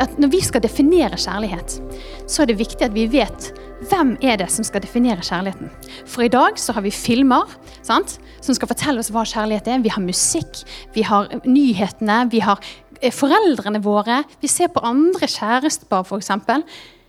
[0.00, 1.76] at Når vi skal definere kjærlighet,
[2.26, 3.50] så er det viktig at vi vet
[3.90, 5.70] hvem er det som skal definere kjærligheten.
[6.08, 7.48] For i dag så har vi filmer
[7.82, 9.82] sant, som skal fortelle oss hva kjærlighet er.
[9.84, 10.62] Vi har musikk,
[10.94, 12.60] vi har nyhetene, vi har
[13.00, 14.22] eh, foreldrene våre.
[14.40, 16.32] Vi ser på andre kjærestepar f.eks.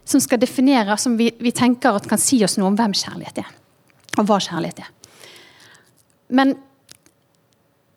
[0.05, 3.43] som skal definere, som vi, vi tenker at kan si oss noe om hvem kjærlighet
[3.43, 3.53] er.
[4.19, 4.91] Og hva kjærlighet er.
[6.31, 6.55] Men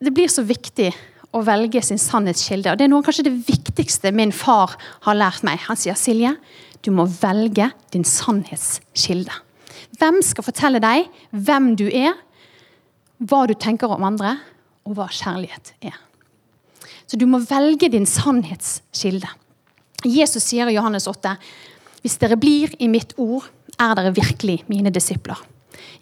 [0.02, 0.90] det blir så viktig
[1.34, 2.72] å velge sin sannhetskilde.
[2.72, 5.62] Og Det er noe kanskje det viktigste min far har lært meg.
[5.66, 6.36] Han sier Silje,
[6.84, 9.34] du må velge din sannhetskilde.
[9.98, 12.14] Hvem skal fortelle deg hvem du er,
[13.24, 14.36] hva du tenker om andre,
[14.84, 15.96] og hva kjærlighet er.
[17.08, 19.30] Så du må velge din sannhetskilde.
[20.04, 21.36] Jesus sier i Johannes 8.:
[22.02, 23.46] Hvis dere blir i mitt ord,
[23.80, 25.40] er dere virkelig mine disipler.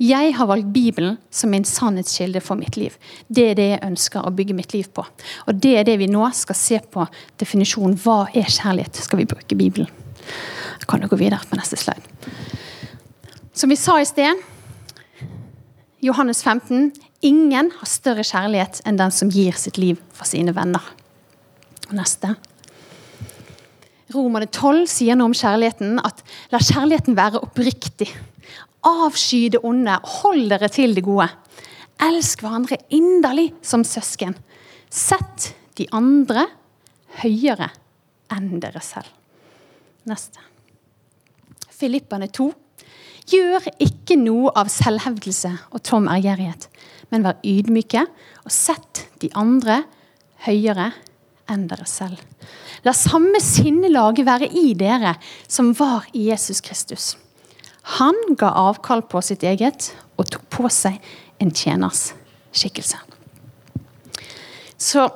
[0.02, 2.94] Jeg har valgt Bibelen som min sannhetskilde for mitt liv.
[3.28, 5.04] Det er det jeg ønsker å bygge mitt liv på.
[5.46, 7.06] Og det er det vi nå skal se på
[7.40, 7.98] definisjonen.
[8.02, 9.02] Hva er kjærlighet?
[9.06, 9.90] Skal vi bruke Bibelen?
[10.80, 12.02] Jeg kan jo gå videre på neste slide.
[13.52, 14.40] Som vi sa i sted,
[16.02, 16.90] Johannes 15.
[17.22, 20.82] Ingen har større kjærlighet enn den som gir sitt liv for sine venner.
[21.94, 22.32] Neste.
[24.12, 28.10] Romerne 12 sier noe om kjærligheten at la kjærligheten være oppriktig.
[28.82, 31.28] Avsky det onde, hold dere til det gode.
[32.02, 34.34] Elsk hverandre inderlig som søsken.
[34.90, 36.48] Sett de andre
[37.22, 37.70] høyere
[38.32, 39.10] enn dere selv.
[40.08, 40.42] Neste.
[41.70, 42.48] Filippane 2.
[43.32, 46.66] Gjør ikke noe av selvhevdelse og tom ærgjerrighet,
[47.14, 48.02] men vær ydmyke
[48.42, 49.84] og sett de andre
[50.48, 50.90] høyere
[51.50, 52.18] enn dere selv.
[52.82, 55.14] La samme sinnelag være i dere
[55.46, 57.12] som var i Jesus Kristus.
[57.82, 61.00] Han ga avkall på sitt eget og tok på seg
[61.42, 62.12] en tjeners
[62.54, 63.00] skikkelse.
[64.78, 65.08] Så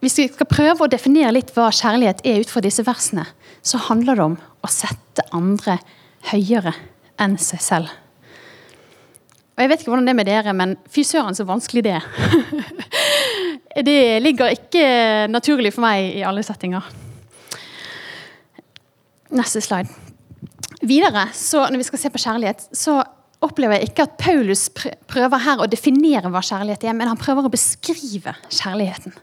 [0.00, 3.26] hvis vi skal prøve å definere litt hva kjærlighet er ut fra disse versene,
[3.62, 5.76] så handler det om å sette andre
[6.30, 6.72] høyere
[7.20, 7.90] enn seg selv.
[9.56, 11.98] Og Jeg vet ikke hvordan det er med dere, men fy søren så vanskelig det
[11.98, 12.06] er.
[13.88, 14.84] det ligger ikke
[15.28, 16.86] naturlig for meg i alle settinger.
[19.36, 20.09] Neste slide.
[20.80, 23.02] Videre, så Når vi skal se på kjærlighet, så
[23.44, 27.48] opplever jeg ikke at Paulus prøver her å definere hva kjærlighet er, men han prøver
[27.48, 29.14] å beskrive kjærligheten.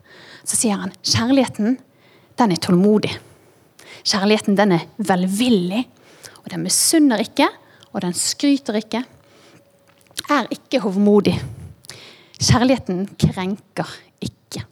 [0.45, 1.77] Så sier han kjærligheten
[2.37, 3.13] den er tålmodig.
[4.05, 5.85] Kjærligheten den er velvillig.
[6.43, 7.49] Og den misunner ikke,
[7.91, 9.03] og den skryter ikke.
[10.33, 11.35] Er ikke hovmodig.
[12.37, 13.89] Kjærligheten krenker
[14.23, 14.63] ikke.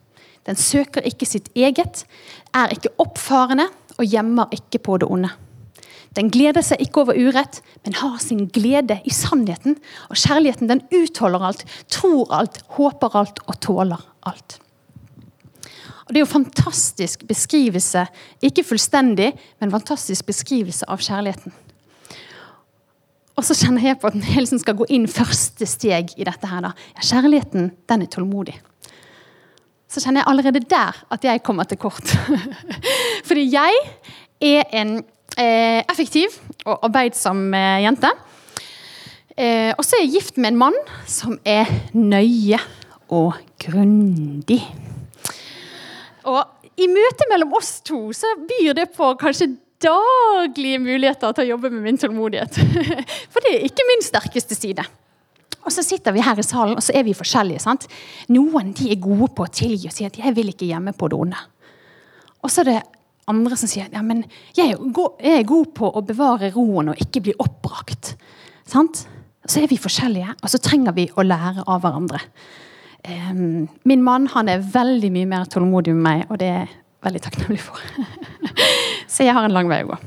[0.46, 2.06] Den søker ikke sitt eget,
[2.54, 5.34] er ikke oppfarende og gjemmer ikke på det onde.
[6.16, 9.76] Den gleder seg ikke over urett, men har sin glede i sannheten.
[10.10, 14.60] Og kjærligheten den utholder alt, tror alt, håper alt og tåler alt.
[16.06, 18.06] Og Det er jo fantastisk beskrivelse,
[18.46, 21.54] ikke fullstendig, men fantastisk beskrivelse av kjærligheten.
[23.36, 26.48] Og så kjenner jeg på at Helsen skal gå inn første steg i dette.
[26.48, 26.72] her da.
[26.96, 28.56] Ja, Kjærligheten den er tålmodig.
[29.90, 32.06] Så kjenner jeg allerede der at jeg kommer til kort.
[33.28, 33.74] Fordi jeg
[34.42, 35.04] er en
[35.92, 38.12] effektiv og arbeidsom eh, jente.
[39.36, 40.78] Eh, og så er jeg gift med en mann
[41.10, 42.60] som er nøye
[43.12, 44.62] og grundig.
[46.26, 46.42] Og
[46.80, 49.54] i møtet mellom oss to så byr det på kanskje
[49.84, 52.60] daglige muligheter til å jobbe med min tålmodighet.
[53.32, 54.86] For det er ikke min sterkeste side.
[55.66, 57.64] Og så sitter vi her i salen, og så er vi forskjellige.
[57.64, 57.88] sant?
[58.32, 61.10] Noen de er gode på å tilgi og si at 'jeg vil ikke gjemme på
[61.10, 61.46] det onde'.
[62.44, 62.82] Og så er det
[63.32, 64.24] andre som sier ja, men
[64.58, 68.14] jeg er god på å bevare roen og ikke bli oppbrakt.
[68.70, 69.06] Sant?
[69.46, 72.22] Så er vi forskjellige, og så trenger vi å lære av hverandre.
[73.06, 76.72] Um, min mann han er veldig mye mer tålmodig med meg, og det er jeg
[77.06, 77.82] veldig takknemlig for.
[79.14, 80.00] så jeg har en lang vei å gå.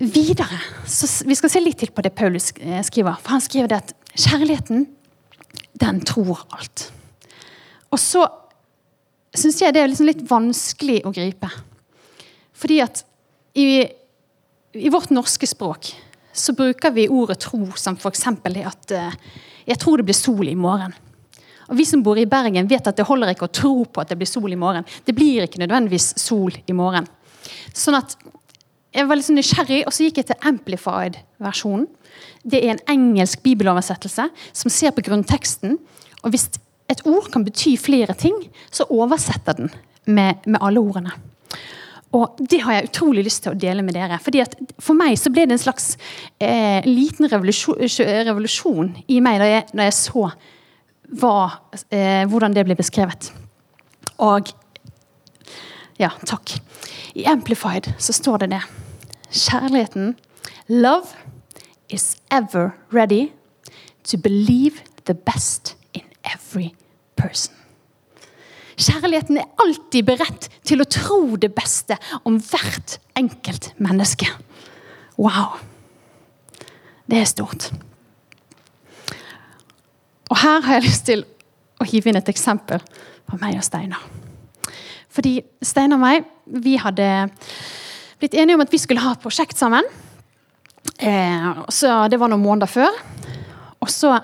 [0.00, 3.18] Videre, så Vi skal se litt til på det Paulus eh, skriver.
[3.20, 4.86] For Han skriver det at kjærligheten,
[5.80, 6.86] den tror alt.
[7.92, 8.24] Og så
[9.36, 11.50] syns jeg det er liksom litt vanskelig å gripe.
[12.60, 13.04] Fordi at
[13.56, 13.86] i,
[14.76, 15.92] i, vårt norske språk
[16.32, 18.26] så bruker vi ordet tro som f.eks.
[18.28, 19.14] at uh,
[19.66, 20.94] 'jeg tror det blir sol i morgen'.
[21.70, 24.10] Og Vi som bor i Bergen, vet at det holder ikke å tro på at
[24.10, 24.84] det blir sol i morgen.
[25.06, 27.06] Det blir ikke nødvendigvis sol i morgen.
[27.72, 28.16] Sånn at
[28.90, 31.84] Jeg var litt sånn nysgjerrig, og så gikk jeg til Amplified-versjonen.
[32.42, 35.76] Det er en engelsk bibeloversettelse som ser på grunnteksten.
[36.24, 36.48] Og hvis
[36.90, 38.34] et ord kan bety flere ting,
[38.66, 39.70] så oversetter den
[40.10, 41.14] med, med alle ordene.
[42.16, 44.18] Og det har jeg utrolig lyst til å dele med dere.
[44.18, 45.96] fordi at For meg så ble det en slags
[46.40, 47.78] eh, liten revolusjon,
[48.26, 50.30] revolusjon, i meg da jeg, jeg så
[51.20, 51.36] hva,
[51.90, 53.32] eh, hvordan det ble beskrevet.
[54.18, 54.52] Og
[56.00, 56.54] Ja, takk.
[57.14, 58.62] I Amplified så står det det.
[59.30, 60.16] Kjærligheten
[60.68, 61.12] Love
[61.90, 63.32] is ever ready
[64.04, 66.74] to believe the best in every
[67.16, 67.59] person.
[68.80, 74.28] Kjærligheten er alltid beredt til å tro det beste om hvert enkelt menneske.
[75.20, 75.58] Wow.
[77.10, 77.68] Det er stort.
[80.30, 81.26] Og her har jeg lyst til
[81.80, 82.80] å hive inn et eksempel
[83.28, 84.02] på meg og Steinar.
[85.10, 86.28] Fordi Steinar og meg
[86.64, 87.08] vi hadde
[88.20, 89.84] blitt enige om at vi skulle ha et prosjekt sammen.
[91.00, 92.94] Eh, så Det var noen måneder før.
[93.80, 94.14] Og så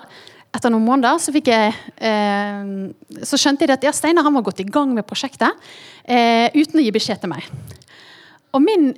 [0.57, 2.71] etter noen måneder så, jeg, eh,
[3.27, 5.53] så skjønte jeg at ja, Steinar var gått i gang med prosjektet
[6.05, 7.47] eh, uten å gi beskjed til meg.
[8.57, 8.91] Og min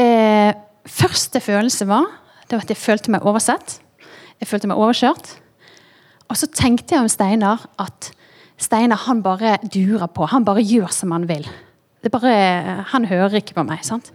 [0.00, 0.52] eh,
[0.86, 2.08] første følelse var,
[2.50, 3.78] var at jeg følte meg oversett.
[4.40, 5.32] Jeg følte meg overkjørt.
[6.26, 8.10] Og så tenkte jeg om Steinar at
[8.60, 10.28] Steinar han bare durer på.
[10.32, 11.46] Han bare gjør som han vil.
[12.04, 13.82] Det bare, han hører ikke på meg.
[13.84, 14.12] sant?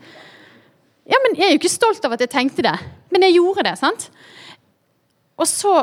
[1.10, 2.78] Ja, men Jeg er jo ikke stolt av at jeg tenkte det,
[3.12, 3.78] men jeg gjorde det.
[3.78, 4.10] sant?
[5.38, 5.82] Og så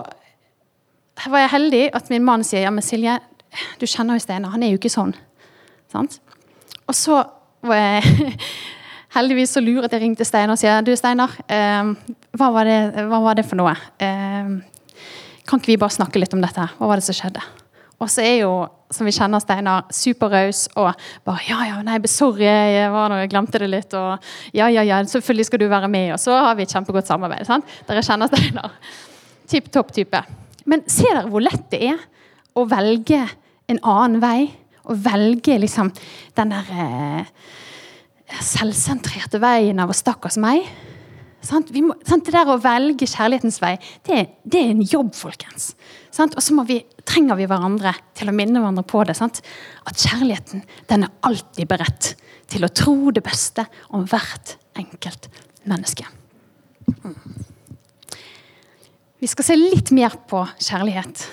[1.26, 3.18] var jeg heldig at min mann sier ja, men Silje,
[3.80, 4.54] du kjenner jo Steinar.
[4.54, 5.14] Han er jo ikke sånn.
[5.90, 6.18] Sant?
[6.86, 7.20] Og så
[7.66, 8.34] var jeg
[9.16, 11.94] heldigvis så luret jeg ringte Steinar og sier du Steinar, eh,
[12.38, 13.74] hva, var det, hva, var det, for noe?
[13.98, 14.52] Eh,
[15.48, 16.68] kan ikke vi bare snakke litt om dette?
[16.78, 17.42] Hva var det som skjedde?
[17.98, 18.52] Og så er jo,
[18.94, 20.92] som vi kjenner Steinar, superraus og
[21.26, 23.96] bare Ja, ja, nei, sorry, jeg, var noe, jeg glemte det litt.
[23.98, 24.22] Og
[24.54, 26.12] ja, ja, ja, selvfølgelig skal du være med.
[26.14, 27.48] Og så har vi et kjempegodt samarbeid.
[27.48, 27.66] sant?
[27.88, 28.76] Dere kjenner Steinar.
[29.50, 30.22] Tipp topp type.
[30.68, 32.02] Men ser dere hvor lett det er
[32.58, 33.22] å velge
[33.68, 34.48] en annen vei?
[34.88, 35.90] Å velge liksom
[36.36, 37.32] den der eh,
[38.44, 40.68] selvsentrerte veien av 'stakkars meg'?
[41.44, 41.70] Sant?
[41.70, 42.26] Må, sant?
[42.26, 43.76] Det der å velge kjærlighetens vei,
[44.08, 45.70] det, det er en jobb, folkens.
[46.10, 46.34] Sant?
[46.34, 49.14] Og så vi, trenger vi hverandre til å minne hverandre på det.
[49.22, 52.16] At kjærligheten den er alltid beredt
[52.50, 55.30] til å tro det beste om hvert enkelt
[55.68, 56.08] menneske.
[57.04, 57.14] Mm.
[59.18, 61.24] Vi skal se litt mer på kjærlighet,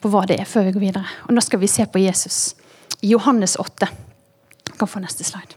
[0.00, 1.12] på hva det er, før vi går videre.
[1.24, 2.54] Og Nå skal vi se på Jesus
[3.00, 3.88] Johannes 8.
[4.68, 5.56] Jeg kan få neste slide.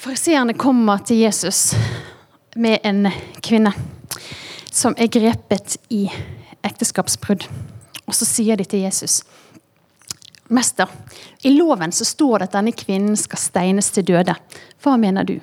[0.00, 1.74] Fariseerne kommer til Jesus
[2.56, 3.10] med en
[3.44, 3.74] kvinne
[4.72, 6.06] som er grepet i
[6.64, 7.44] ekteskapsbrudd.
[8.08, 9.20] Og så sier de til Jesus
[10.50, 10.88] Mester,
[11.46, 14.34] i loven så står det at denne kvinnen skal steines til døde.
[14.82, 15.36] Hva mener du?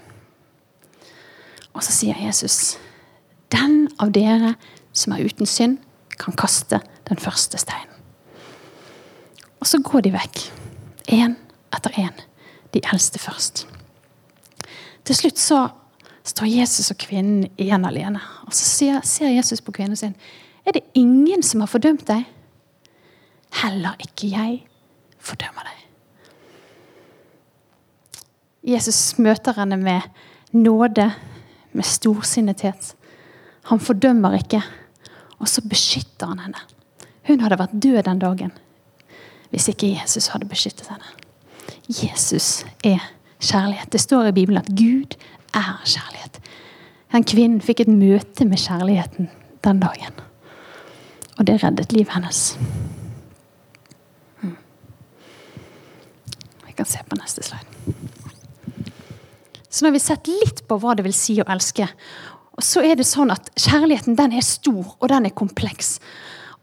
[1.71, 2.73] Og så sier Jesus
[3.51, 4.55] den av dere
[4.93, 5.77] som er uten synd,
[6.17, 6.79] kan kaste
[7.09, 7.93] den første steinen.
[9.59, 10.39] Og så går de vekk.
[11.13, 11.35] Én
[11.75, 12.15] etter én.
[12.73, 13.65] De eldste først.
[15.05, 15.67] Til slutt så
[16.27, 18.19] står Jesus og kvinnen igjen alene.
[18.45, 20.15] Og så ser, Jesus på kvinnen sin.
[20.65, 22.25] Er det ingen som har fordømt deg?
[23.61, 24.59] Heller ikke jeg
[25.23, 25.83] fordømmer deg.
[28.75, 30.01] Jesus møter henne med
[30.51, 31.13] nåde,
[31.71, 32.96] med storsinnethet.
[33.67, 34.61] Han fordømmer ikke.
[35.39, 36.63] Og så beskytter han henne.
[37.27, 38.55] Hun hadde vært død den dagen
[39.47, 41.07] hvis ikke Jesus hadde beskyttet henne.
[41.87, 42.99] Jesus er
[43.39, 43.91] kjærlighet.
[43.93, 45.15] Det står i Bibelen at Gud
[45.55, 46.39] er kjærlighet.
[47.11, 49.29] Den kvinnen fikk et møte med kjærligheten
[49.63, 50.19] den dagen.
[51.37, 52.57] Og det reddet livet hennes.
[54.41, 54.57] Hmm.
[56.65, 57.77] Vi kan se på neste slide.
[59.69, 61.85] Så nå har vi sett litt på hva det vil si å elske.
[62.57, 65.97] Og så er det sånn at Kjærligheten den er stor og den er kompleks.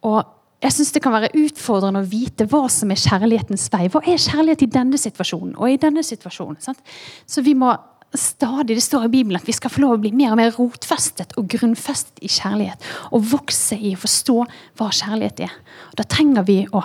[0.03, 0.25] Og
[0.65, 3.89] jeg synes Det kan være utfordrende å vite hva som er kjærlighetens vei.
[3.93, 6.57] Hva er kjærlighet i denne situasjonen og i denne situasjonen?
[6.65, 6.81] Sant?
[7.27, 7.75] Så vi må
[8.15, 10.55] stadig, Det står i Bibelen at vi skal få lov å bli mer og mer
[10.55, 12.81] rotfestet og grunnfestet i kjærlighet.
[13.13, 14.39] Og vokse i å forstå
[14.79, 15.55] hva kjærlighet er.
[15.91, 16.85] Og da trenger vi å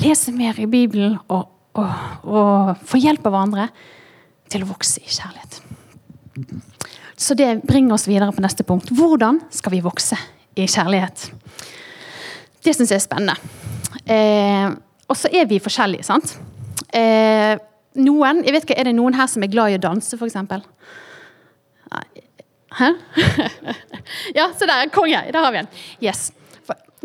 [0.00, 1.92] lese mer i Bibelen og, og,
[2.24, 3.68] og få hjelp av hverandre
[4.48, 5.60] til å vokse i kjærlighet.
[7.18, 8.92] Så det bringer oss videre på neste punkt.
[8.94, 10.18] Hvordan skal vi vokse
[10.54, 11.28] i kjærlighet?
[12.62, 13.34] Det syns jeg er spennende.
[14.06, 14.70] Eh,
[15.08, 16.36] og så er vi forskjellige, sant?
[16.94, 17.58] Eh,
[17.98, 20.36] noen, jeg vet ikke, Er det noen her som er glad i å danse, f.eks.?
[22.78, 22.92] Hæ?
[24.38, 24.90] ja, se der.
[24.92, 25.24] Konge.
[25.32, 25.70] Der har vi en.
[26.04, 26.28] Yes.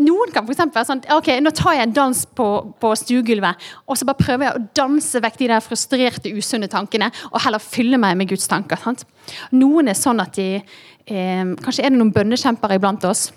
[0.02, 2.48] Noen kan for være sånn ok, Nå tar jeg en dans på,
[2.82, 7.12] på stuegulvet og så bare prøver jeg å danse vekk de der frustrerte, usunne tankene
[7.30, 8.80] og heller fylle meg med Guds tanker.
[8.82, 9.06] Sant?
[9.54, 13.28] Noen er sånn at de eh, Kanskje er det noen bønnekjempere iblant oss.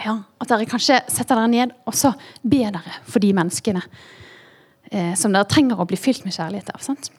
[0.00, 3.82] Ja, At dere kanskje setter dere ned og så ber dere for de menneskene
[4.92, 6.84] eh, som dere trenger å bli fylt med kjærlighet av.
[6.84, 7.12] sant?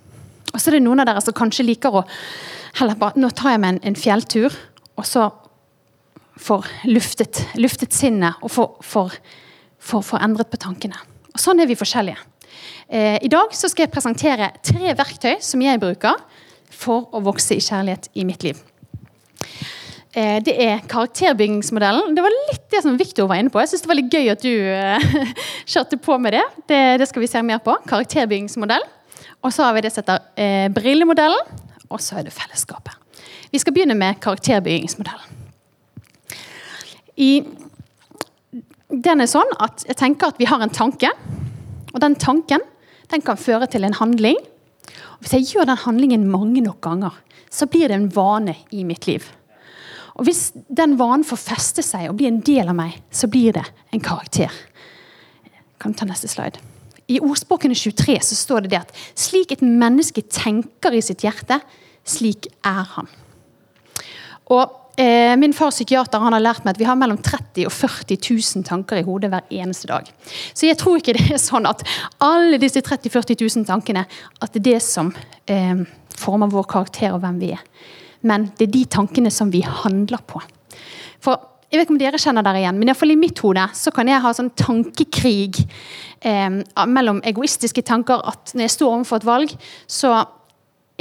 [0.52, 2.06] Og så er det noen av dere som kanskje liker å
[2.80, 4.56] heller bare, Nå tar jeg meg en, en fjelltur,
[5.00, 5.30] og så
[6.42, 9.18] får luftet, luftet sinnet og får,
[9.80, 10.98] får, endret på tankene.
[11.32, 12.20] Og Sånn er vi forskjellige.
[12.92, 16.20] Eh, I dag så skal jeg presentere tre verktøy som jeg bruker
[16.72, 18.60] for å vokse i kjærlighet i mitt liv.
[20.12, 22.16] Eh, det er karakterbyggingsmodellen.
[22.16, 23.62] Det var litt det som Victor var inne på.
[23.64, 25.36] Jeg synes det var litt gøy at du eh,
[25.72, 26.44] kjørte på med det.
[26.68, 26.82] det.
[27.00, 27.08] det.
[27.08, 27.78] skal vi se mer på.
[27.88, 28.84] Karakterbyggingsmodell.
[29.42, 31.62] Og så har vi det som heter eh, brillemodellen.
[31.92, 32.98] Og så er det fellesskapet.
[33.52, 35.41] Vi skal begynne med karakterbyggingsmodellen.
[37.22, 37.32] I,
[38.90, 41.12] den er sånn at jeg tenker at vi har en tanke.
[41.92, 42.64] Og den tanken
[43.12, 44.40] den kan føre til en handling.
[44.40, 47.14] Og hvis jeg gjør den handlingen mange nok ganger,
[47.52, 49.26] så blir det en vane i mitt liv.
[50.16, 53.56] Og Hvis den vanen får feste seg og bli en del av meg, så blir
[53.56, 53.64] det
[53.94, 54.52] en karakter.
[55.80, 56.60] Kan du ta neste slide?
[57.12, 61.58] I Ordspråkene 23 så står det det at slik et menneske tenker i sitt hjerte,
[62.08, 63.10] slik er han.
[64.52, 67.72] Og Eh, min far psykiater han har lært meg at vi har mellom 30 og
[67.72, 70.10] 40 000 tanker i hodet hver eneste dag.
[70.54, 71.86] Så jeg tror ikke det er sånn at
[72.24, 75.14] alle disse 30 000-40 000 tankene at det er det som
[75.48, 75.86] eh,
[76.20, 77.64] former vår karakter og hvem vi er.
[78.28, 80.42] Men det er de tankene som vi handler på.
[81.24, 81.40] For
[81.72, 84.20] jeg vet ikke om dere kjenner dere igjen, men i mitt hode så kan jeg
[84.20, 85.62] ha sånn tankekrig
[86.20, 89.54] eh, mellom egoistiske tanker at når jeg står overfor et valg,
[89.88, 90.12] så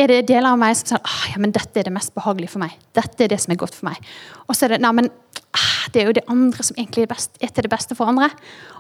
[0.01, 2.55] er det deler av meg som sier ah, ja, men dette er det mest behagelige
[2.55, 2.77] for meg.
[2.97, 4.01] Dette er det som er godt for meg.
[4.47, 5.11] Og så er det nei, men
[5.57, 8.11] ah, det er jo det andre som egentlig er, best, er til det beste for
[8.11, 8.31] andre.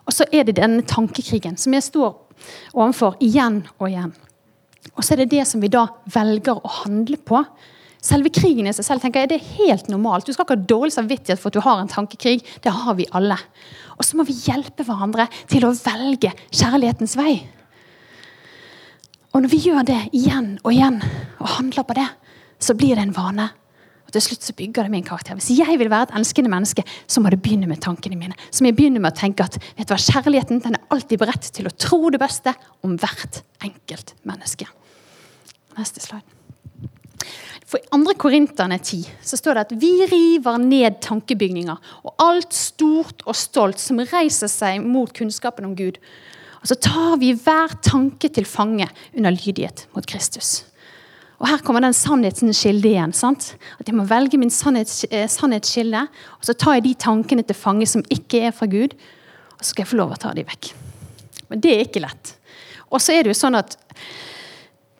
[0.06, 2.14] Og så er det denne tankekrigen som jeg står
[2.74, 4.14] overfor igjen og igjen.
[4.94, 7.42] Og så er det det som vi da velger å handle på.
[8.00, 10.24] Selve krigen i seg selv tenker jeg, det er helt normalt.
[10.24, 12.40] Du skal ikke ha dårlig samvittighet for at du har en tankekrig.
[12.64, 13.36] Det har vi alle.
[13.98, 17.34] Og så må vi hjelpe hverandre til å velge kjærlighetens vei.
[19.30, 20.98] Og når vi gjør det igjen og igjen,
[21.38, 22.06] og handler på det,
[22.60, 23.46] så blir det en vane.
[24.10, 25.36] Og til slutt så bygger det min karakter.
[25.38, 28.34] Hvis jeg vil være et elskende menneske, så må det begynne med tankene mine.
[28.50, 31.22] Så må jeg begynne med å tenke at vet du hva, kjærligheten den er alltid
[31.22, 34.66] beredt til å tro det beste om hvert enkelt menneske.
[35.78, 36.26] Neste slide.
[37.70, 38.16] For I 2.
[38.18, 43.78] Korinterne 10 så står det at vi river ned tankebygninger og alt stort og stolt
[43.78, 46.00] som reiser seg mot kunnskapen om Gud,
[46.60, 50.64] og så tar vi hver tanke til fange under lydighet mot Kristus.
[51.40, 53.14] Og Her kommer den sannhetens kilde igjen.
[53.16, 53.54] sant?
[53.80, 56.02] At Jeg må velge min sannhets, eh, sannhetskilde,
[56.36, 58.92] og så tar jeg de tankene til fange som ikke er fra Gud,
[59.56, 60.72] og så skal jeg få lov å ta de vekk.
[61.48, 62.34] Men det er ikke lett.
[62.92, 63.76] Og så er det jo sånn at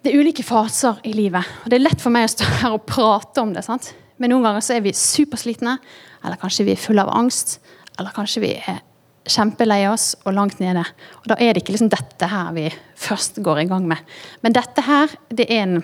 [0.02, 1.44] det er ulike faser i livet.
[1.64, 3.64] og Det er lett for meg å stå her og prate om det.
[3.64, 3.92] sant?
[4.18, 5.78] Men noen ganger så er vi superslitne,
[6.24, 7.58] eller kanskje vi er fulle av angst,
[7.98, 8.80] eller kanskje vi er
[9.28, 10.84] kjempelei oss og langt nede.
[11.20, 13.98] Og Da er det ikke liksom dette her vi først går i gang med.
[14.42, 15.82] Men dette her det er en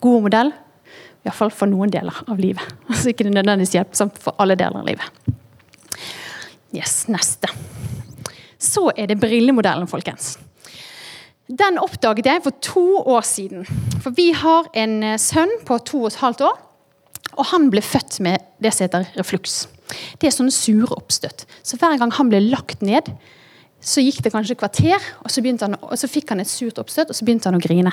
[0.00, 0.52] god modell,
[1.24, 2.62] iallfall for noen deler av livet.
[2.90, 5.34] Altså ikke nødvendigvis hjelpsomt for alle deler av livet.
[6.74, 7.48] Yes, neste.
[8.58, 10.36] Så er det brillemodellen, folkens.
[11.46, 13.66] Den oppdaget jeg for to år siden.
[14.02, 16.56] For vi har en sønn på to og et halvt år.
[17.36, 19.66] Og han ble født med det som heter refluks.
[20.20, 21.44] Det er sånne sure oppstøtt.
[21.62, 23.12] Så hver gang han ble lagt ned,
[23.86, 27.12] så gikk det kanskje kvarter, og så, han, og så, fikk han et surt oppstøt,
[27.12, 27.92] og så begynte han å grine.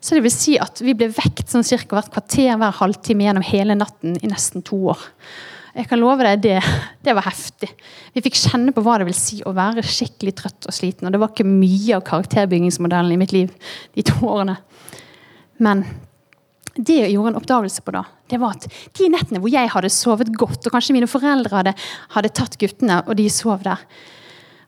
[0.00, 3.44] Så det vil si at vi ble vekt sånn cirka hvert kvarter hver halvtime gjennom
[3.44, 5.02] hele natten i nesten to år.
[5.76, 6.54] Jeg kan love deg, det,
[7.04, 7.68] det var heftig.
[8.14, 11.04] Vi fikk kjenne på hva det vil si å være skikkelig trøtt og sliten.
[11.04, 13.52] Og det var ikke mye av karakterbyggingsmodellen i mitt liv
[13.92, 14.56] de to årene.
[15.60, 15.84] Men
[16.76, 18.66] det jeg gjorde en oppdagelse på da, det var at
[18.98, 21.74] de nettene hvor jeg hadde sovet godt, og kanskje mine foreldre hadde,
[22.14, 23.84] hadde tatt guttene, og de sov der,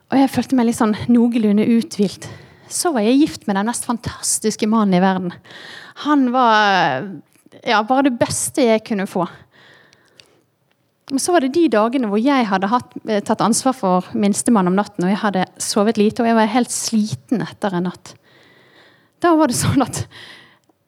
[0.08, 2.28] og jeg følte meg litt sånn noenlunde uthvilt,
[2.68, 5.34] så var jeg gift med den mest fantastiske mannen i verden.
[6.04, 7.04] Han var
[7.64, 9.26] ja, bare det beste jeg kunne få.
[11.08, 14.68] Men så var det de dagene hvor jeg hadde hatt, eh, tatt ansvar for minstemann
[14.68, 18.12] om natten, og jeg hadde sovet lite, og jeg var helt sliten etter en natt.
[19.24, 20.04] Da var det sånn at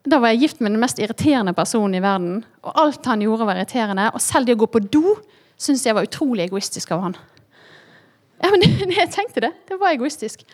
[0.08, 2.40] da var jeg gift med den mest irriterende personen i verden.
[2.64, 4.08] Og alt han gjorde, var irriterende.
[4.14, 5.16] Og selv det å gå på do
[5.60, 7.16] syntes jeg var utrolig egoistisk av han.
[8.40, 8.64] Ja, men
[8.96, 9.52] Jeg tenkte det.
[9.68, 10.46] Det var egoistisk.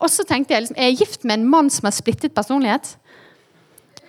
[0.00, 2.96] Og så tenkte jeg liksom, jeg gift med en mann som har splittet personlighet?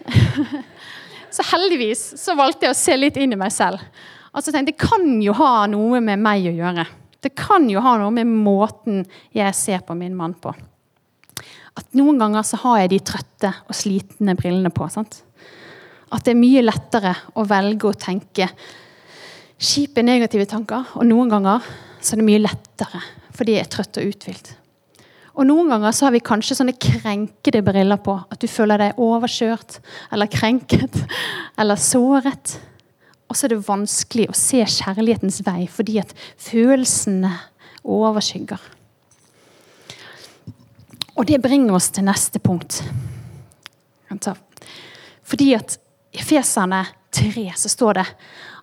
[1.36, 3.84] så heldigvis så valgte jeg å se litt inn i meg selv.
[4.32, 6.88] Og så tenkte jeg det kan jo ha noe med meg å gjøre.
[7.24, 9.04] Det kan jo ha noe med måten
[9.36, 10.56] jeg ser på min mann på
[11.76, 14.88] at noen ganger så har jeg de trøtte og slitne brillene på.
[14.92, 15.22] Sant?
[16.14, 18.48] At det er mye lettere å velge å tenke
[19.60, 20.94] kjipe, negative tanker.
[21.00, 21.66] Og noen ganger
[22.00, 23.04] så er det mye lettere
[23.36, 24.54] fordi jeg er trøtt og uthvilt.
[25.36, 28.14] Og noen ganger så har vi kanskje sånne krenkede briller på.
[28.32, 29.82] At du føler deg overkjørt
[30.16, 30.96] eller krenket
[31.60, 32.56] eller såret.
[33.28, 37.34] Og så er det vanskelig å se kjærlighetens vei fordi at følelsene
[37.84, 38.62] overskygger.
[41.16, 42.82] Og det bringer oss til neste punkt.
[45.26, 45.78] Fordi at
[46.16, 46.84] i Feserne
[47.16, 48.06] 3 så står det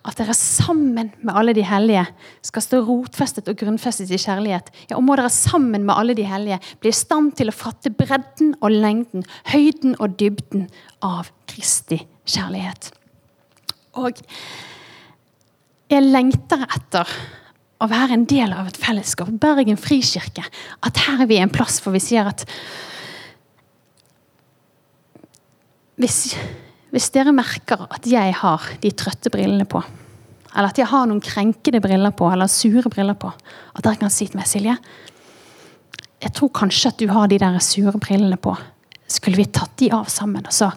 [0.03, 2.03] at dere sammen med alle de hellige
[2.43, 4.67] skal stå rotfestet og grunnfestet i kjærlighet.
[4.89, 7.93] Ja, og må dere sammen med alle de hellige bli i stand til å fatte
[7.93, 10.67] bredden og lengden, høyden og dybden
[11.05, 12.91] av Kristi kjærlighet.
[13.95, 14.19] Og
[15.93, 17.09] jeg lengter etter
[17.83, 20.45] å være en del av et fellesskap, Bergen frikirke.
[20.85, 22.45] At her er vi en plass hvor vi sier at
[25.99, 26.33] hvis,
[26.93, 29.83] hvis dere merker at jeg har de trøtte brillene på,
[30.53, 33.31] eller at jeg har noen krenkede briller på, eller sure briller på,
[33.73, 34.77] at dere kan si til meg, Silje
[36.23, 38.55] Jeg tror kanskje at du har de der sure brillene på.
[39.11, 40.71] Skulle vi tatt de av sammen, og så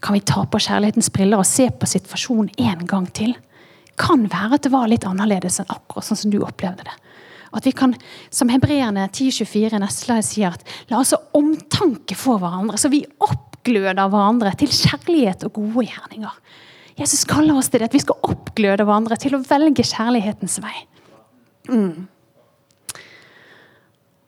[0.00, 3.34] kan vi ta på kjærlighetens briller og se på situasjonen en gang til?
[3.98, 6.96] Kan være at det var litt annerledes enn akkurat sånn som du opplevde det.
[7.56, 7.96] At vi kan,
[8.30, 12.78] som hebreerne 10.24 neste slide sier, at la oss ha omtanke for hverandre.
[12.78, 16.36] Så vi oppgløder hverandre til kjærlighet og gode gjerninger.
[17.00, 20.76] Jesus kaller oss til det, at vi skal oppgløde hverandre til å velge kjærlighetens vei.
[21.70, 22.06] Mm.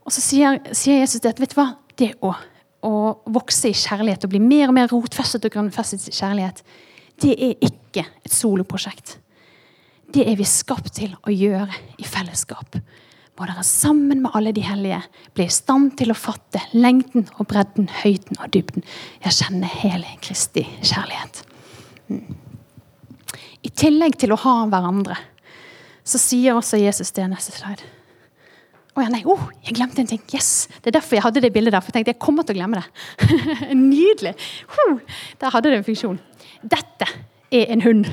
[0.02, 1.68] Og så sier, sier, Jesus det at vet du hva?
[2.00, 2.32] Det å,
[2.88, 2.94] å
[3.30, 6.62] vokse i kjærlighet og bli mer og mer rotfestet og grunnfestet i kjærlighet,
[7.22, 9.20] det er ikke et soloprosjekt.
[10.12, 12.76] Det er vi skapt til å gjøre i fellesskap.
[13.38, 14.98] Må dere sammen med alle de hellige
[15.32, 18.84] bli i stand til å fatte lengden og bredden, høyden og dybden.
[19.24, 21.40] Jeg kjenner hele Kristi kjærlighet.
[22.12, 22.36] Mm.
[23.62, 25.16] I tillegg til å ha hverandre,
[26.04, 27.88] så sier også Jesus det neste slide.
[28.92, 30.20] Å oh, ja, nei, oh, jeg glemte en ting.
[30.36, 31.80] Yes, Det er derfor jeg hadde det bildet der.
[31.80, 33.30] for jeg tenkte jeg kommer til å glemme det.
[33.72, 34.34] Nydelig.
[34.68, 34.98] Uh,
[35.40, 36.18] der hadde det en funksjon.
[36.60, 37.08] Dette
[37.52, 38.08] er en hund.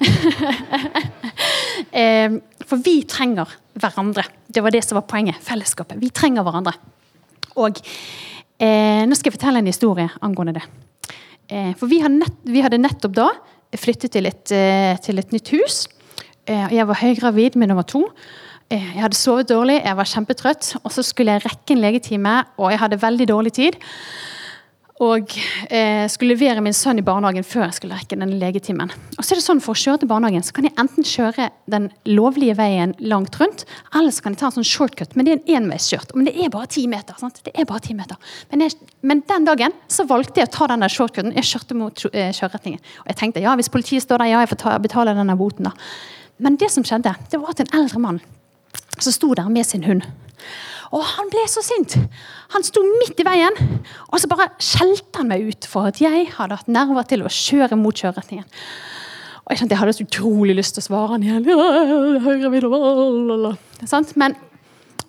[2.70, 3.50] for vi trenger
[3.80, 4.24] hverandre.
[4.46, 5.40] Det var det som var poenget.
[5.44, 5.98] Fellesskapet.
[6.00, 6.74] Vi trenger hverandre.
[7.60, 7.80] Og
[8.60, 10.66] eh, Nå skal jeg fortelle en historie angående det.
[11.50, 13.30] Eh, for vi, nett, vi, hadde nettopp da
[13.78, 15.82] flyttet til et, eh, til et nytt hus.
[16.46, 18.06] Eh, jeg var høygravid med nummer to.
[18.70, 20.74] Eh, jeg hadde sovet dårlig, jeg var kjempetrøtt.
[20.84, 23.80] Og så skulle jeg rekke en legetime, og jeg hadde veldig dårlig tid
[25.00, 25.32] og
[25.72, 28.92] eh, skulle levere min sønn i barnehagen før jeg skulle rekke den legetimen.
[29.16, 31.48] Og så er det sånn For å kjøre til barnehagen så kan jeg enten kjøre
[31.72, 33.64] den lovlige veien langt rundt,
[33.96, 36.12] eller så kan jeg ta en sånn shortcut, men det er en enveiskjørt.
[36.16, 37.16] Men det er bare ti meter.
[37.20, 37.40] Sant?
[37.46, 38.32] Det er bare 10 meter.
[38.52, 41.32] Men, jeg, men, den dagen så valgte jeg å ta den der shortcuten.
[41.38, 42.82] Jeg kjørte mot eh, kjøreretningen.
[43.04, 45.70] Og jeg tenkte ja, hvis politiet står der, ja, jeg får ta, betale denne boten,
[45.70, 45.74] da.
[46.40, 48.20] Men det som skjedde, det var at en eldre mann
[49.00, 50.04] som sto der med sin hund
[50.90, 51.94] og han ble så sint.
[52.54, 53.54] Han sto midt i veien,
[54.10, 57.30] og så bare skjelte han meg ut for at jeg hadde hatt nerver til å
[57.30, 58.48] kjøre mot kjøreretningen.
[59.44, 61.42] Og jeg kjente jeg hadde så utrolig lyst til å svare han igjen.
[64.18, 64.36] Men,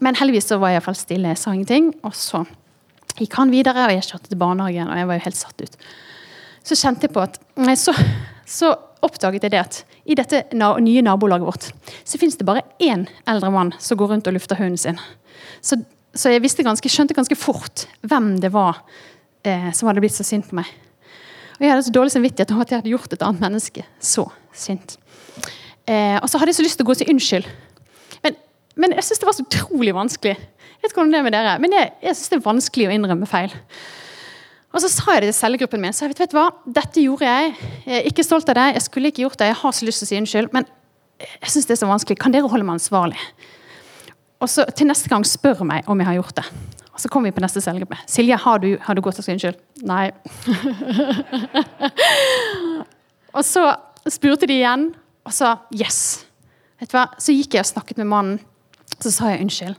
[0.02, 1.92] men, heldigvis så var jeg iallfall stille, jeg sa ingenting.
[2.06, 2.44] Og så
[3.18, 5.78] gikk han videre, og jeg kjørte til barnehagen, og jeg var jo helt satt ut.
[6.66, 7.38] Så kjente jeg på at
[7.82, 7.94] så,
[8.50, 8.74] så
[9.06, 11.70] oppdaget jeg det at i dette nye nabolaget vårt
[12.06, 15.02] så fins det bare én eldre mann som går rundt og lufter hunden sin.
[15.62, 15.78] Så,
[16.14, 18.82] så jeg ganske, skjønte ganske fort hvem det var
[19.48, 20.70] eh, som hadde blitt så sint på meg.
[21.58, 24.26] Og Jeg hadde så dårlig samvittighet over at jeg hadde gjort et annet menneske så
[24.54, 24.98] sint.
[25.86, 27.50] Eh, og så hadde jeg så lyst til å gå og si unnskyld.
[28.26, 28.38] Men,
[28.82, 30.36] men jeg syns det var så utrolig vanskelig.
[30.38, 32.88] Jeg vet ikke om det er med dere, men jeg, jeg synes det er vanskelig
[32.90, 33.54] å innrømme feil.
[34.72, 35.94] Og så sa jeg det til cellegruppen min.
[35.94, 36.48] Så jeg vet, vet hva,
[36.80, 37.56] Dette gjorde jeg.
[37.86, 38.68] Jeg er ikke stolt av det.
[38.78, 39.50] Jeg skulle ikke gjort det.
[39.52, 40.54] Jeg har så lyst til å si unnskyld.
[40.56, 40.68] Men
[41.20, 42.18] jeg syns det er så vanskelig.
[42.22, 43.20] Kan dere holde meg ansvarlig?
[44.42, 46.48] Og så til neste gang spør meg om jeg har gjort det.
[46.92, 48.00] Og så kommer vi på neste cellegruppe.
[48.10, 49.60] Silje, har du, har du gått og sagt unnskyld?
[49.88, 50.10] Nei.
[53.38, 53.68] og så
[54.10, 54.90] spurte de igjen,
[55.26, 56.26] og så yes.
[56.82, 58.42] Så gikk jeg og snakket med mannen.
[58.98, 59.78] Så sa jeg unnskyld.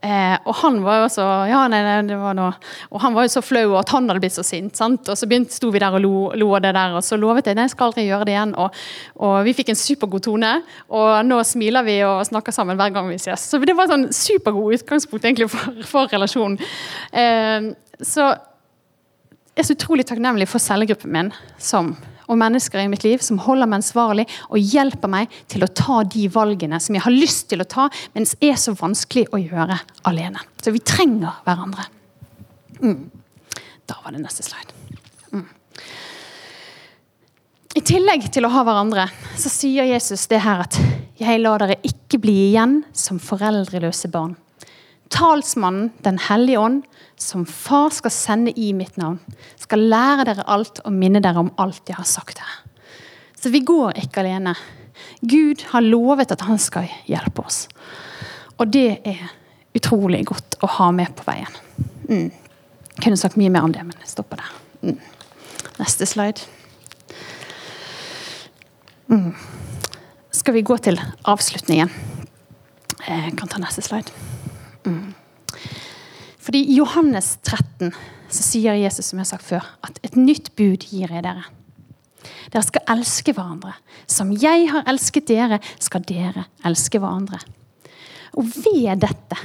[0.00, 2.54] Eh, og han var jo så ja, nei, nei, det var noe,
[2.88, 4.72] og han var jo så flau at han hadde blitt så sint.
[4.78, 5.04] sant?
[5.12, 7.50] Og så begynte, sto vi der og lo, lo av det der, og så lovet
[7.50, 8.54] jeg nei, jeg skal aldri gjøre det igjen.
[8.56, 8.78] Og,
[9.20, 10.54] og, vi fikk en supergod tone,
[10.88, 13.44] og nå smiler vi og snakker sammen hver gang vi ses.
[13.52, 16.56] Så det var et sånn supergod utgangspunkt egentlig for, for relasjonen.
[17.12, 21.92] Eh, så jeg er så utrolig takknemlig for cellegruppen min som
[22.30, 26.00] og mennesker i mitt liv som holder meg ansvarlig og hjelper meg til å ta
[26.06, 29.40] de valgene som jeg har lyst til å ta, men som er så vanskelig å
[29.42, 30.42] gjøre alene.
[30.62, 31.86] Så vi trenger hverandre.
[32.80, 33.08] Mm.
[33.90, 34.76] Da var det neste slide.
[35.34, 35.48] Mm.
[37.76, 40.78] I tillegg til å ha hverandre, så sier Jesus det her at
[41.20, 44.36] jeg lar dere ikke bli igjen som foreldreløse barn.
[45.10, 46.82] Talsmannen, Den hellige ånd,
[47.16, 49.18] som far skal sende i mitt navn,
[49.58, 52.60] skal lære dere alt og minne dere om alt jeg har sagt her.
[53.36, 54.54] Så vi går ikke alene.
[55.20, 57.66] Gud har lovet at han skal hjelpe oss.
[58.60, 59.20] Og det er
[59.76, 61.60] utrolig godt å ha med på veien.
[62.08, 62.30] Mm.
[62.30, 64.56] Jeg kunne sagt mye mer om det, men jeg stopper der.
[64.84, 64.98] Mm.
[65.80, 66.44] Neste slide.
[69.08, 69.32] Mm.
[70.30, 71.90] Skal vi gå til avslutningen?
[73.08, 74.29] Jeg kan ta neste slide.
[76.40, 77.92] Fordi I Johannes 13
[78.30, 81.44] så sier Jesus som jeg har sagt før, at et nytt bud gir jeg dere.
[82.52, 83.74] Dere skal elske hverandre.
[84.10, 87.40] Som jeg har elsket dere, skal dere elske hverandre.
[88.38, 89.38] Og ved dette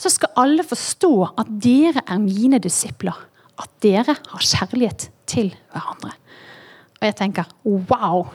[0.00, 3.16] så skal alle forstå at dere er mine disipler.
[3.60, 6.14] At dere har kjærlighet til hverandre.
[7.00, 8.28] Og jeg tenker wow!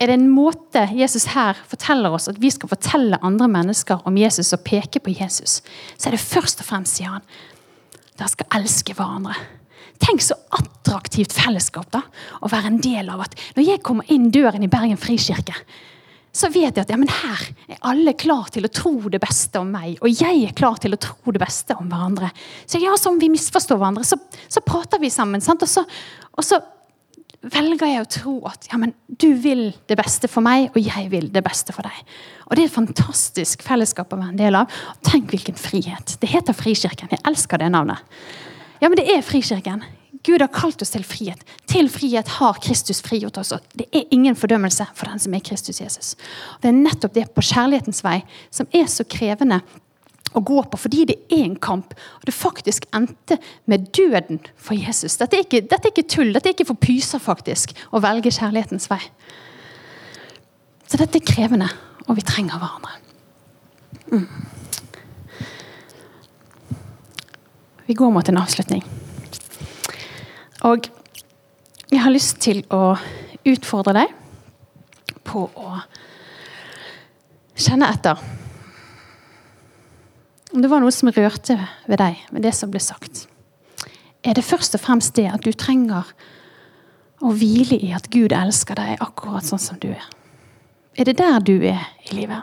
[0.00, 4.16] Er det en måte Jesus her forteller oss at vi skal fortelle andre mennesker om
[4.16, 5.58] Jesus og peke på Jesus,
[5.96, 7.26] så er det først og fremst, sier han,
[8.16, 9.36] dere skal elske hverandre.
[10.00, 12.00] Tenk så attraktivt fellesskap da,
[12.40, 13.26] å være en del av.
[13.26, 15.56] at Når jeg kommer inn døren i Bergen frikirke,
[16.32, 19.68] så vet jeg at ja, her er alle klar til å tro det beste om
[19.74, 19.98] meg.
[20.00, 22.30] Og jeg er klar til å tro det beste om hverandre.
[22.70, 24.16] Så ja, så om vi misforstår hverandre, så,
[24.48, 25.42] så prater vi sammen.
[25.42, 26.60] Og så, og, så,
[27.40, 31.08] velger jeg å tro at ja, men du vil det beste for meg, og jeg
[31.12, 32.02] vil det beste for deg.
[32.48, 34.80] Og Det er et fantastisk fellesskap å være en del av.
[35.06, 36.18] Tenk hvilken frihet.
[36.20, 37.12] Det heter Frikirken.
[37.12, 38.04] Jeg elsker det navnet.
[38.80, 39.84] Ja, men det er Frikirken.
[40.26, 41.40] Gud har kalt oss til frihet.
[41.70, 43.54] Til frihet har Kristus frigjort oss.
[43.72, 46.12] Det er ingen fordømmelse for den som er Kristus Jesus.
[46.60, 48.18] Det er nettopp det på kjærlighetens vei
[48.52, 49.62] som er så krevende
[50.36, 51.94] å gå på, fordi det er en kamp.
[52.20, 53.38] Og det faktisk endte
[53.70, 55.18] med døden for Jesus.
[55.20, 58.32] Dette er ikke, dette er ikke tull, dette er ikke for pyser, faktisk, å velge
[58.34, 59.02] kjærlighetens vei.
[60.86, 61.68] Så dette er krevende,
[62.06, 62.96] og vi trenger hverandre.
[64.10, 64.26] Mm.
[67.86, 68.84] Vi går mot en avslutning.
[70.66, 70.86] Og
[71.90, 72.94] jeg har lyst til å
[73.50, 74.12] utfordre deg
[75.26, 75.80] på å
[77.58, 78.20] kjenne etter.
[80.50, 83.26] Om det var noe som rørte ved deg, med det som ble sagt.
[84.26, 86.08] Er det først og fremst det at du trenger
[87.20, 90.08] å hvile i at Gud elsker deg akkurat sånn som du er?
[90.98, 92.42] Er det der du er i livet?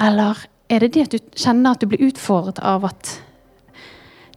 [0.00, 0.42] Eller
[0.72, 3.14] er det det at du kjenner at du blir utfordret av at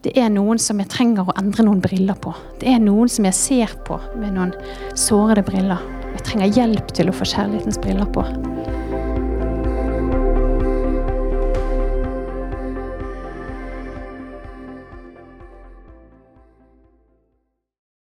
[0.05, 2.29] det er noen som jeg trenger å endre noen briller på.
[2.61, 4.53] Det er noen som jeg ser på med noen
[4.93, 5.81] sårede briller.
[6.13, 8.21] Jeg trenger hjelp til å få kjærlighetens briller på.